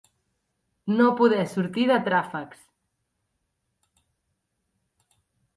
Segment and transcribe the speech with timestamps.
[1.01, 2.63] No poder sortir de tràfecs.